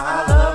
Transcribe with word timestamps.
freedom 0.00 0.50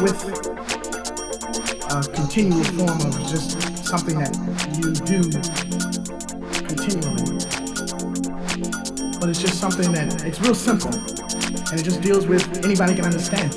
With 0.00 0.24
a 1.90 2.02
continual 2.14 2.64
form 2.64 3.00
of 3.02 3.12
just 3.28 3.86
something 3.86 4.18
that 4.18 4.34
you 4.78 4.94
do 4.94 5.20
continually. 6.66 7.38
But 9.20 9.28
it's 9.28 9.38
just 9.38 9.60
something 9.60 9.92
that 9.92 10.24
it's 10.24 10.40
real 10.40 10.54
simple 10.54 10.94
and 10.94 11.78
it 11.78 11.84
just 11.84 12.00
deals 12.00 12.26
with 12.26 12.64
anybody 12.64 12.94
can 12.94 13.04
understand. 13.04 13.52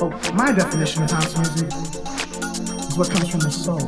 But 0.00 0.34
my 0.34 0.50
definition 0.52 1.04
of 1.04 1.10
house 1.12 1.36
music 1.36 1.68
is 2.88 2.98
what 2.98 3.08
comes 3.08 3.28
from 3.30 3.40
the 3.40 3.50
soul. 3.50 3.80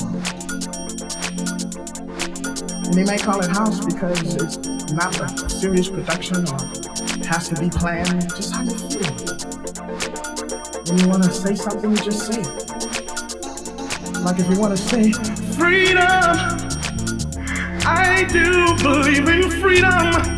And 2.87 2.95
they 2.95 3.05
may 3.05 3.19
call 3.19 3.41
it 3.41 3.51
house 3.51 3.85
because 3.85 4.37
it's 4.37 4.59
not 4.93 5.21
a 5.21 5.51
serious 5.51 5.89
production 5.89 6.49
or 6.49 6.59
has 7.27 7.49
to 7.49 7.57
be 7.61 7.69
planned. 7.69 8.29
Just 8.37 8.55
how 8.55 8.63
you 8.63 8.79
feel. 8.79 9.48
You 10.99 11.09
want 11.09 11.23
to 11.23 11.31
say 11.31 11.55
something, 11.55 11.95
just 11.97 12.27
say 12.27 12.41
it. 12.41 12.47
Like 14.25 14.41
if 14.41 14.51
you 14.51 14.59
want 14.59 14.77
to 14.77 14.83
say 14.83 15.13
freedom, 15.55 16.03
I 17.87 18.27
do 18.33 18.75
believe 18.83 19.29
in. 19.29 19.49
Freedom. 19.61 20.38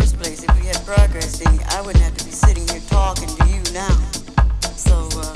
first 0.00 0.18
place, 0.18 0.42
if 0.42 0.60
we 0.60 0.66
had 0.66 0.76
progressing, 0.84 1.60
I 1.70 1.80
wouldn't 1.80 2.02
have 2.02 2.16
to 2.16 2.24
be 2.24 2.32
sitting 2.32 2.66
here 2.66 2.82
talking 2.88 3.28
to 3.28 3.44
you 3.46 3.62
now. 3.72 3.94
So 4.74 5.06
uh, 5.22 5.30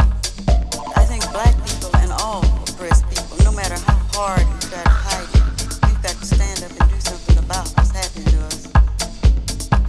I 0.97 1.05
think 1.07 1.23
black 1.31 1.55
people 1.65 1.91
and 2.03 2.11
all 2.11 2.45
oppressed 2.67 3.09
people, 3.09 3.37
no 3.45 3.53
matter 3.53 3.77
how 3.87 3.99
hard 4.15 4.41
you 4.41 4.59
try 4.69 4.83
to 4.83 4.91
hide 4.91 5.31
it, 5.39 5.79
we've 5.87 6.03
got 6.03 6.17
to 6.19 6.27
stand 6.27 6.65
up 6.65 6.73
and 6.81 6.91
do 6.91 6.99
something 6.99 7.39
about 7.39 7.71
what's 7.77 7.93
happening 7.93 8.27
to 8.35 8.39
us. 8.51 8.67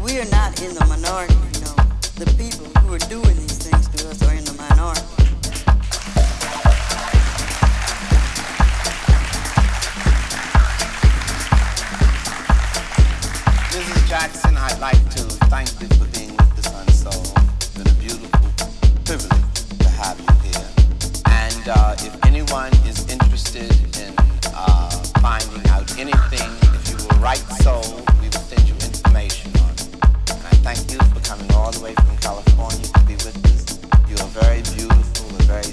We 0.06 0.20
are 0.20 0.30
not 0.30 0.62
in 0.62 0.76
the 0.76 0.86
minority, 0.86 1.34
you 1.54 1.62
know. 1.66 1.76
The 2.22 2.30
people 2.38 2.68
who 2.82 2.94
are 2.94 3.06
doing 3.10 3.36
these 3.42 3.58
things 3.58 3.88
to 3.90 4.10
us 4.10 4.22
are 4.22 4.36
in 4.36 4.46
the 4.46 4.54
minority. 4.54 5.19
Jackson, 14.10 14.58
I'd 14.58 14.80
like 14.80 14.98
to 15.12 15.22
thank 15.54 15.70
you 15.80 15.88
for 15.90 16.10
being 16.18 16.36
with 16.36 16.56
the 16.56 16.64
Sun 16.64 16.88
Soul. 16.90 17.22
It's 17.58 17.70
been 17.78 17.86
a 17.86 17.94
beautiful 18.02 18.50
privilege 19.06 19.54
to 19.78 19.88
have 19.88 20.18
you 20.18 20.50
here. 20.50 20.66
And 21.28 21.70
uh, 21.70 21.96
if 22.00 22.26
anyone 22.26 22.74
is 22.90 23.06
interested 23.08 23.70
in 24.02 24.16
uh, 24.56 24.90
finding 25.22 25.62
out 25.70 25.96
anything, 26.00 26.50
if 26.74 26.90
you 26.90 26.98
will 27.06 27.22
write 27.22 27.46
Soul, 27.62 27.86
we 28.20 28.34
will 28.34 28.42
send 28.50 28.68
you 28.68 28.74
information 28.82 29.54
on 29.62 29.70
it. 29.78 29.94
And 29.94 30.42
I 30.42 30.58
thank 30.66 30.90
you 30.90 30.98
for 31.14 31.22
coming 31.22 31.52
all 31.54 31.70
the 31.70 31.84
way 31.84 31.94
from 31.94 32.18
California 32.18 32.88
to 32.90 33.04
be 33.06 33.14
with 33.14 33.38
us. 33.46 33.78
You 34.10 34.18
are 34.18 34.34
very 34.42 34.64
beautiful 34.74 35.30
and 35.38 35.44
very 35.44 35.70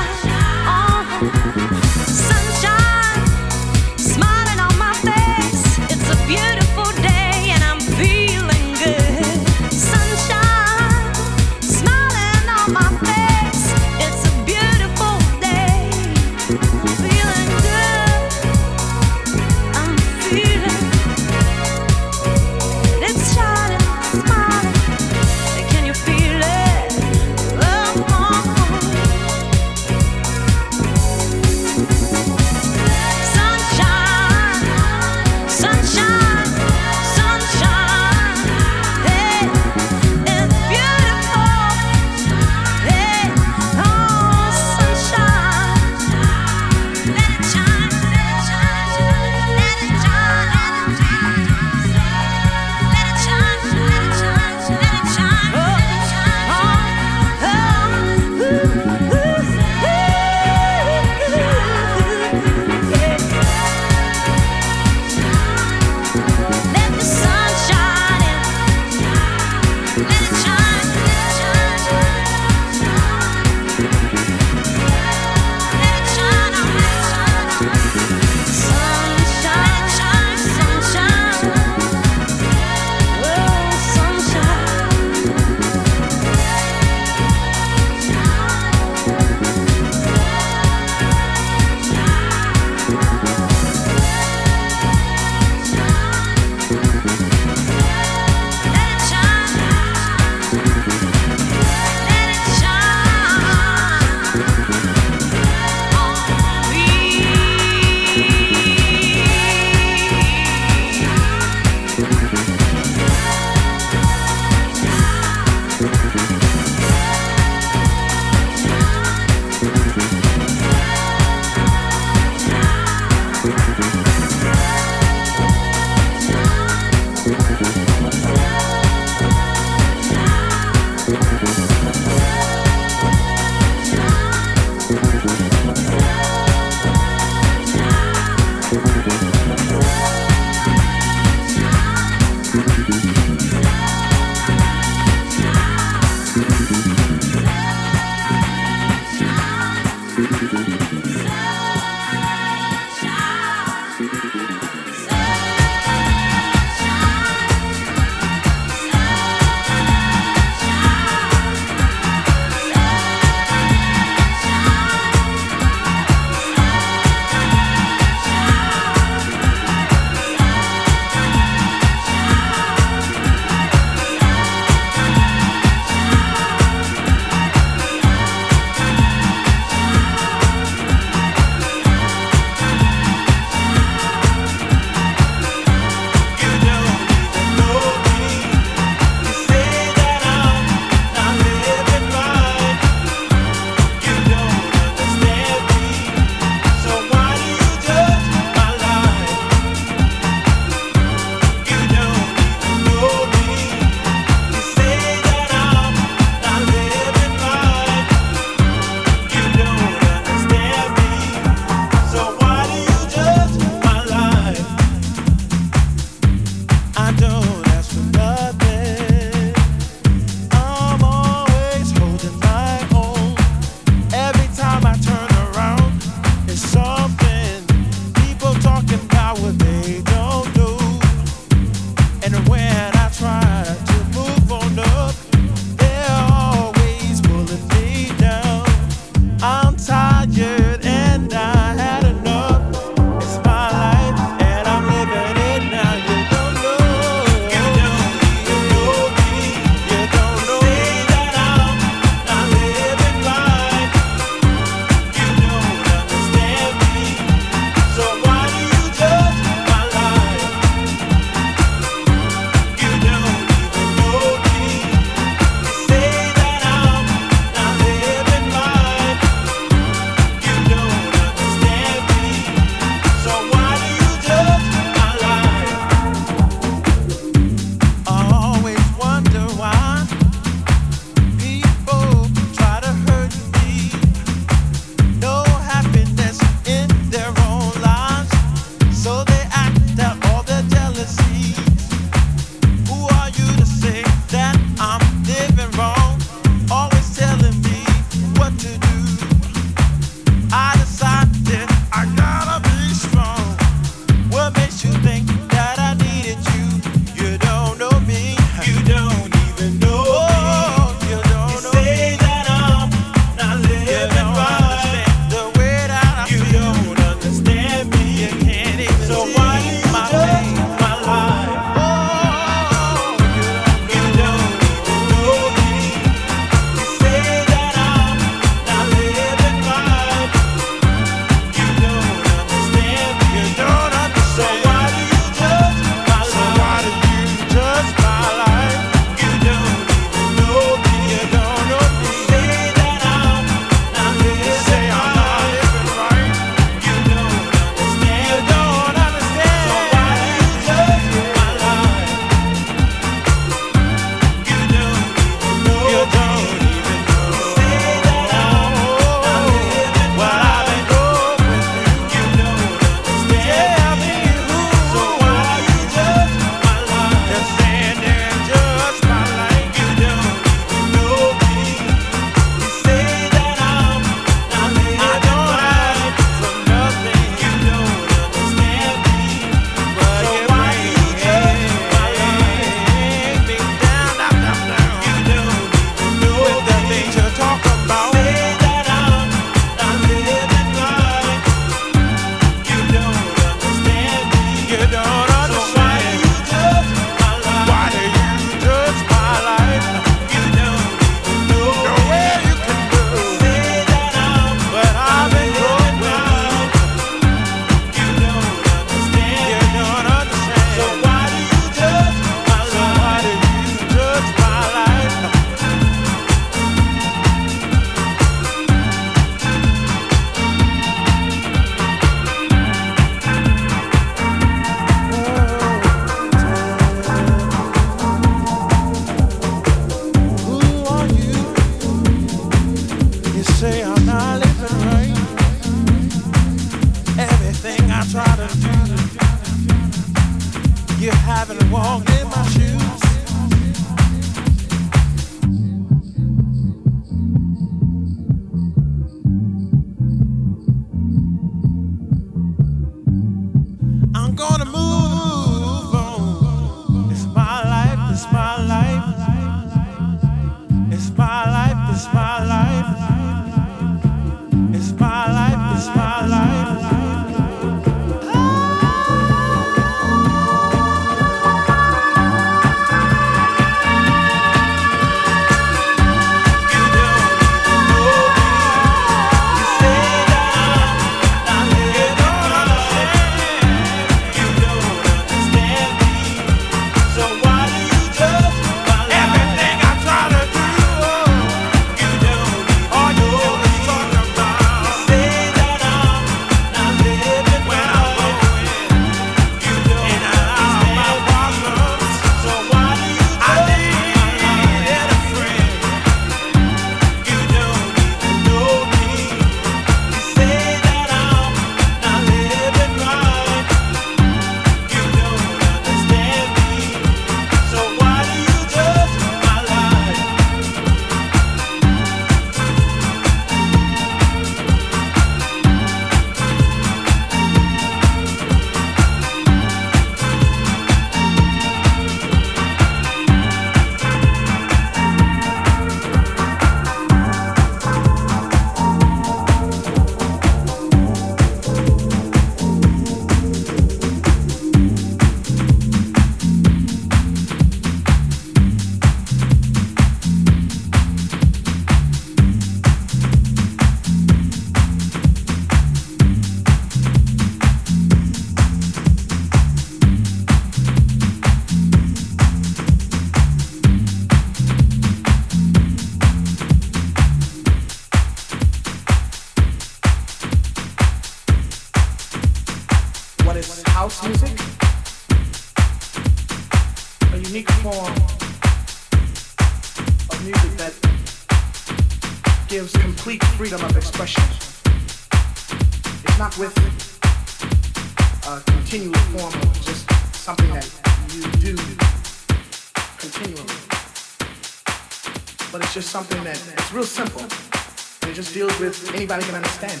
Anybody 599.20 599.44
can 599.44 599.54
understand. 599.56 600.00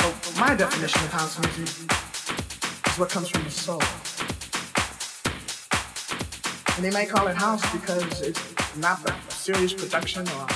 So 0.00 0.38
my 0.38 0.54
definition 0.54 1.02
of 1.02 1.12
house 1.12 1.38
music 1.38 1.90
is 2.86 2.98
what 2.98 3.08
comes 3.08 3.30
from 3.30 3.42
the 3.44 3.50
soul. 3.50 3.80
And 6.76 6.84
they 6.84 6.90
may 6.90 7.06
call 7.06 7.26
it 7.28 7.36
house 7.36 7.62
because 7.72 8.20
it's 8.20 8.76
not 8.76 9.00
a 9.08 9.14
serious 9.30 9.72
production 9.72 10.28
or 10.28 10.46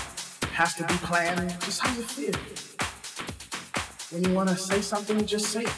has 0.52 0.74
to 0.74 0.84
be 0.84 0.92
planned. 0.96 1.48
Just 1.60 1.80
how 1.80 1.96
you 1.96 2.02
feel. 2.02 2.38
When 4.10 4.22
you 4.28 4.36
want 4.36 4.50
to 4.50 4.56
say 4.56 4.82
something, 4.82 5.18
you 5.18 5.24
just 5.24 5.46
say 5.46 5.62
it. 5.62 5.72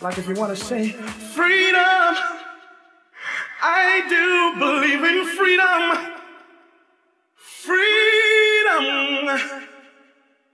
Like 0.00 0.18
if 0.18 0.26
you 0.26 0.34
want 0.34 0.56
to 0.56 0.60
say, 0.60 0.88
freedom, 0.88 2.16
I 3.62 4.02
do 4.08 4.58
believe 4.58 5.04
in. 5.04 5.24
Freedom. 5.36 6.15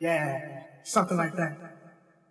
Yeah, 0.03 0.65
something 0.83 1.17
like 1.17 1.37
that. 1.37 1.57